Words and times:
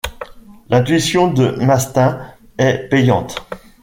L'intuition 0.71 1.31
de 1.31 1.51
Mastin 1.63 2.19
est 2.57 2.89
payante. 2.89 3.35